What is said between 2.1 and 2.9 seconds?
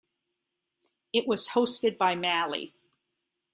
Mali.